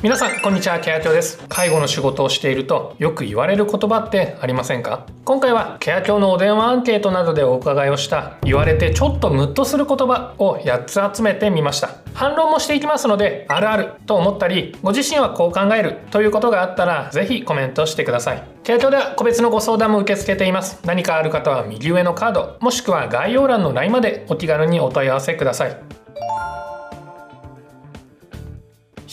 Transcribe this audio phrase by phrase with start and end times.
[0.00, 0.78] 皆さんこんにちは。
[0.78, 1.44] ケアキョです。
[1.48, 5.04] 介護の仕事をしているとよく言われる言葉ってありませんか？
[5.24, 11.96] 今回はケアキョのお電話アンケートなどでお伺いをした言われてちょっとムッとする言葉を8つ集めてみました。
[12.14, 18.42] 反論もしていきますのであるあると思ったりご自身はこう考えるということがあったらぜひコメントしてください。
[18.62, 20.78] ケアキョでは個別のご相談も受け付けています。
[20.86, 25.76] 何かある方は右上のカードもしくは概要欄の LINE までお気軽にお問い合わせください。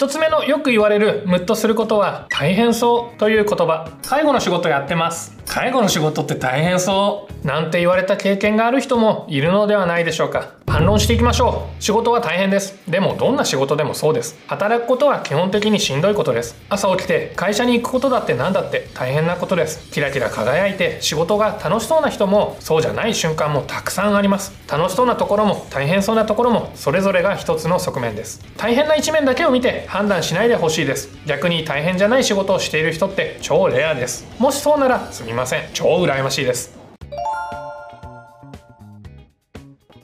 [0.00, 3.86] 1つ目のよく言われるムッとすることは大変そうという言葉。
[4.02, 5.39] 介護の仕事やってます。
[5.50, 7.46] 介護の仕事って大変そう。
[7.46, 10.52] なんて言われた経験がある人もいるのではないでしょうか。
[10.68, 11.82] 反論していきましょう。
[11.82, 12.78] 仕事は大変です。
[12.88, 14.38] でもどんな仕事でもそうです。
[14.46, 16.54] 働くことは基本的にしんどいことです。
[16.68, 19.90] 朝起きて会社に行くことだって何だって大変なことです。
[19.90, 24.52] キラキラ輝いて仕事が楽しそうな人もそうじゃない瞬間もたくさんあります。
[24.70, 28.40] 楽しそうなところも大変そうなところもそれぞれが一つの側面です。
[28.56, 31.08] 大変な一面だけを見て判断しないでほしいです。
[31.26, 34.28] 逆に大変じゃない仕事をしている人って超レアです。
[34.38, 35.39] もしそうならすみません。
[35.40, 35.62] ません。
[35.72, 36.78] 超羨ましいです。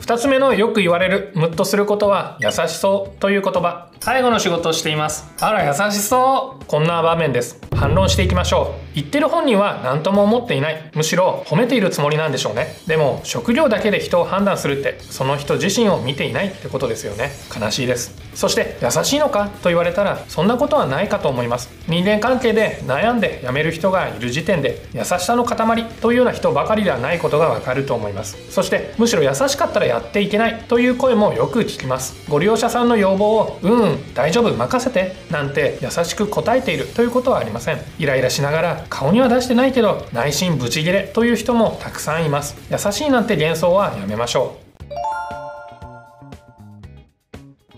[0.00, 3.90] 2つ目のよく言われるムッとすることは優しそうという言葉。
[4.00, 5.32] 介護の仕事をしています。
[5.40, 6.64] あら優しそう。
[6.66, 7.58] こんな場面です。
[7.84, 8.94] 反論していきましょう。
[8.94, 10.90] 言ってる本人は何とも思っていない。
[10.94, 12.76] むしろ褒めているつもりなんでしょうね。
[12.86, 17.32] でも職業だけで人を判断するってその人自身を見ていないってことですよね。
[17.54, 18.16] 悲しいです。
[18.34, 19.50] そして優しいのか？
[19.62, 21.68] と言われたらそんなことはないかと思います。
[21.86, 28.50] 人間関係で悩んで辞める人がいる時点で優しさの塊というような人ばかりではないことがわかると思います。
[28.50, 30.64] そしてむしろ優しかったらやっていけない。
[30.68, 32.14] という声もよく聞きます。
[32.30, 37.73] ご利用者さんの要望をうん大丈夫任せてなんて優しく答えているということはありません。
[37.74, 42.56] んイライラしながら顔には出してないけど内心ブチギレという人もたくさんいます。
[42.70, 44.64] 優しいなんて幻想はやめましょう。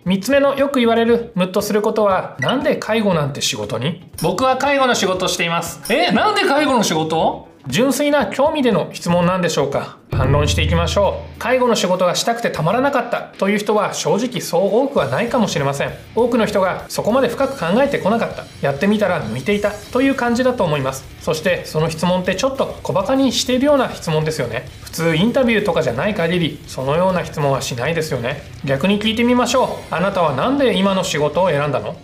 [0.08, 4.08] 3つ目のよく言われるムッとすることはなんで介護なんて仕事に？
[4.22, 5.92] 僕は介護の仕事しています。
[5.92, 7.48] えなんで介護の仕事？
[7.67, 9.98] 純粋な興味での質問なんでしょうか？
[10.17, 11.39] 反論していきましょう。
[11.39, 15.92] 介護の仕事がしたくてたまらなかったという人は正直そう多くはないかもしれません。
[16.14, 18.45] 多くの人がそこまで深く考えてこなかった。
[18.63, 21.05] やってみたら向いていたという感じだと思います。
[21.20, 24.68] そしてその質問ってちょっと小バカにしているような質問ですよね。
[24.83, 28.42] 普通インタビューとかじゃない限りそのような質問はしないですよね。
[28.64, 29.95] 逆に聞いてみましょう。
[29.95, 31.95] あなたは何で今の仕事を選んだの？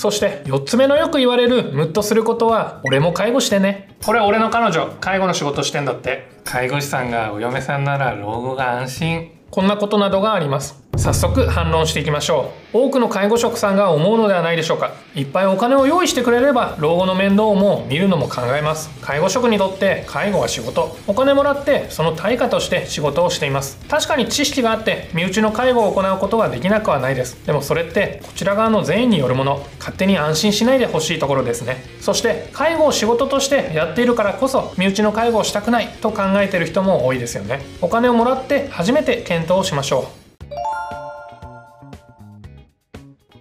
[0.00, 3.94] そして4つ目のよく言われるムッとすることは俺も介護してね。
[4.02, 6.26] これ俺の彼女介護の仕事してんだって。
[6.42, 9.30] 介護士さんがお嫁さんなら老後が安心。
[9.50, 12.78] こんなことなどがあります早速反論していきましょう。
[12.84, 14.92] 多くの介護職さんが思うのではないでしょうか。
[15.14, 18.90] いっぱいお金を用意してくれれば老後の面倒も見るのも考えます。
[19.00, 20.94] 介護職にとって介護は仕事。
[21.06, 23.78] お金もらってその対価として仕事をしています。
[23.88, 27.44] 確かに知識があって身内の介護を行うことはできなくはないです。
[27.46, 29.64] でもそれってこちら側の善意によるもの。
[29.78, 31.82] 勝手に安心しないでほしいところですね。
[32.02, 37.62] そして介護を仕事としてやっているからこそ身内の介護をしたくないと考えている人も多いですよね。
[37.80, 40.19] お金をもらって初めて検討しましょう。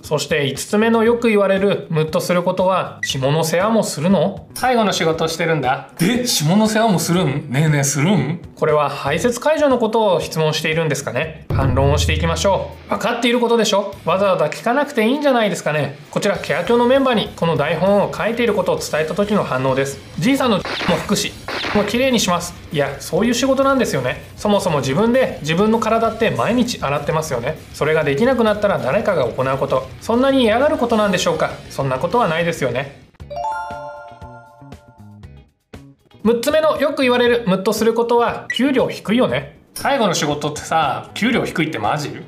[0.10, 4.48] そして5つ目のよく言われるムッとすることは下の世話もするの？
[4.56, 5.92] 介護の仕事してるんだ。
[6.02, 7.52] え下の世話もするん？
[7.52, 8.40] ねえねえするん？
[8.56, 11.46] これは排泄解除のことを質問しているんですかね？
[11.50, 12.90] 反論をしていきましょう。
[12.90, 13.94] 分かっていることでしょ？
[14.04, 16.00] わざわざ聞かなくていいんじゃないですかね？
[16.10, 20.00] こちらケア庁のメンバーにこの台本を書いていることを伝えた時の反応です。
[20.18, 20.64] じいさんのも
[21.06, 21.32] 福祉
[21.76, 22.54] もう綺麗にします。
[22.72, 24.24] いやそういう仕事なんですよね。
[24.36, 27.60] そもそも自分で自分の体って毎日洗ってますよね。
[27.74, 29.88] それができなくなったら誰かが行うこと。
[30.02, 31.52] そんなに嫌がることなんでしょうか。
[31.70, 33.08] そんなことはないですよね。
[36.24, 39.60] 6つ目のよく言われるムッとすることは給料低いよね。
[39.76, 42.10] 介護の仕事ってさ給料低いってマジ？
[42.10, 42.24] ん？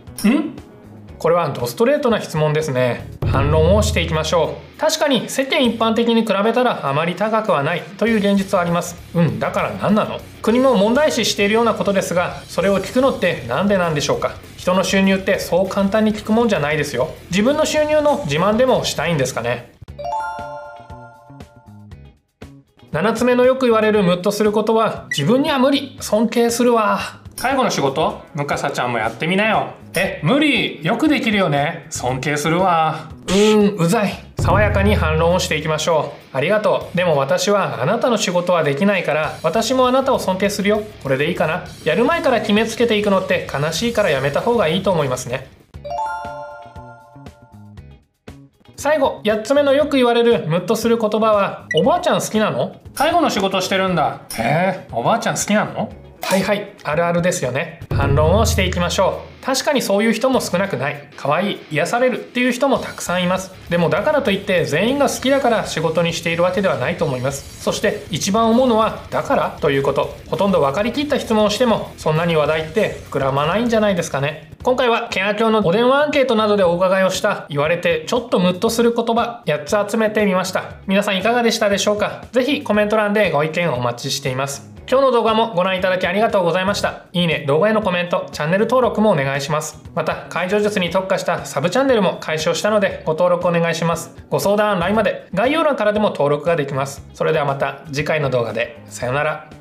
[1.18, 3.08] これはドストレートな質問ですね。
[3.32, 4.80] 反論をしていきましょう。
[4.80, 8.98] 確かに世間一般的に比べたらあまり高くはないという現実はあります。
[9.16, 10.20] うんだから何なの？
[10.42, 14.34] 国も問題視しているようなことですがそれを聞くのって何でなんでしょうか？
[14.58, 17.14] 人の収入ってそう簡単に聞くもんじゃないですよ。
[17.30, 19.72] 自分の収入の自慢でもしたいんですかね
[22.92, 25.98] ？7つ目のよく言われるムッとすることは自分には無理。
[26.02, 27.22] 尊敬するわ。
[27.38, 28.22] 介護の仕事？
[28.36, 29.74] ムカサちゃんもやってみなよ。
[29.96, 30.84] え無理。
[30.86, 31.88] よくできるよね。
[31.90, 33.10] 尊敬するわ。
[33.32, 33.78] うーん。
[33.78, 34.14] うざい。
[34.40, 36.36] 爽やかに反論をしていきましょう。
[36.36, 36.98] ありがとう。
[36.98, 40.84] でも私はあなたの仕事はできないから私もあなたを尊敬するよ。
[41.02, 41.64] これでいいかな。
[41.86, 45.48] やる前から決めつけていくのって悲しいからやめた方がいいと思いますね。
[48.76, 52.76] 最後8つ目のよく言われるムッとする言葉はおばあちゃん好きなの？
[52.96, 54.22] 介護の仕事してるんだ。
[54.34, 55.92] へえおばあちゃん好きなの？
[56.24, 56.76] はいはい。
[56.84, 59.46] あるあるですよね反論をしていきましょう。
[59.46, 61.08] 確かにそういう人も少なくない。
[61.18, 63.52] 可愛い癒されるっていう人もたくさんいます。
[63.70, 67.62] でもだからといって全員が好きだから仕事にしているわけではないと思います。
[67.62, 70.16] そして一番思うのはだからということ。
[70.32, 74.52] ほとんど分かりきった質問をしてもそんなに話題って膨らまないんじゃないですかね。
[74.64, 80.78] 今回はケア教のお電話アンケートなどでお伺いをした言われてちょっとムッとする言葉8つ集めてみました。
[80.88, 82.26] 皆さんいかがでしたでしょうか。
[82.32, 84.71] ぜひコメント欄でご意見お待ちしています。
[84.90, 87.06] 今日の動画もご覧いただきありがとうございました。
[87.14, 89.82] いいね、動画へのコメント、チャンネル登録もお願いします。
[89.96, 94.16] また、解除術に特化したサブチャンネルも解消したので、ご登録お願いします。
[94.30, 97.08] ご相談、LINE まで概要欄からでも登録ができます。
[97.14, 98.82] それではまた次回の動画で。
[98.88, 99.61] さよなら。